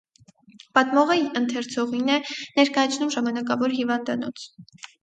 Պատմողը 0.77 1.17
ընթերցողին 1.41 2.09
է 2.17 2.17
ներկայացնում 2.63 3.17
ժամանակավոր 3.19 3.79
հիվանդանոց։ 3.81 4.53